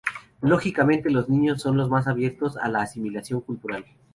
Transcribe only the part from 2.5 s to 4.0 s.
a la asimilación cultural.